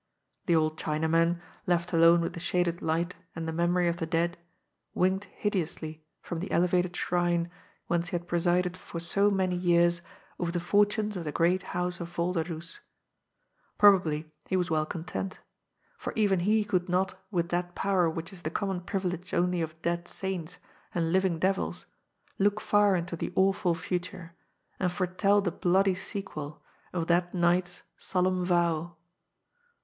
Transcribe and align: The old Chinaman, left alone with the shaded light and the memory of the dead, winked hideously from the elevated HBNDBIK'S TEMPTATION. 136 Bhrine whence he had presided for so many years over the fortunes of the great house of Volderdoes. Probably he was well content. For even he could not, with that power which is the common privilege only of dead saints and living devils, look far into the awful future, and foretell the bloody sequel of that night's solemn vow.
The 0.47 0.55
old 0.55 0.79
Chinaman, 0.79 1.41
left 1.67 1.93
alone 1.93 2.21
with 2.21 2.33
the 2.33 2.39
shaded 2.39 2.81
light 2.81 3.13
and 3.35 3.47
the 3.47 3.51
memory 3.53 3.87
of 3.87 3.97
the 3.97 4.07
dead, 4.07 4.35
winked 4.95 5.25
hideously 5.25 6.03
from 6.23 6.39
the 6.39 6.49
elevated 6.49 6.93
HBNDBIK'S 6.93 6.97
TEMPTATION. 7.07 7.49
136 7.85 7.85
Bhrine 7.85 7.85
whence 7.85 8.07
he 8.09 8.15
had 8.17 8.27
presided 8.27 8.75
for 8.77 8.99
so 8.99 9.29
many 9.29 9.55
years 9.55 10.01
over 10.39 10.51
the 10.51 10.59
fortunes 10.59 11.15
of 11.15 11.23
the 11.23 11.31
great 11.31 11.61
house 11.77 11.99
of 11.99 12.09
Volderdoes. 12.09 12.79
Probably 13.77 14.31
he 14.47 14.57
was 14.57 14.71
well 14.71 14.87
content. 14.87 15.39
For 15.99 16.13
even 16.15 16.39
he 16.39 16.63
could 16.65 16.89
not, 16.89 17.13
with 17.29 17.49
that 17.49 17.75
power 17.75 18.09
which 18.09 18.33
is 18.33 18.41
the 18.41 18.49
common 18.49 18.81
privilege 18.81 19.35
only 19.35 19.61
of 19.61 19.79
dead 19.83 20.07
saints 20.07 20.57
and 20.95 21.13
living 21.13 21.37
devils, 21.37 21.85
look 22.39 22.59
far 22.59 22.95
into 22.95 23.15
the 23.15 23.31
awful 23.35 23.75
future, 23.75 24.33
and 24.79 24.91
foretell 24.91 25.41
the 25.41 25.51
bloody 25.51 25.93
sequel 25.93 26.63
of 26.91 27.05
that 27.05 27.35
night's 27.35 27.83
solemn 27.97 28.43
vow. 28.43 28.95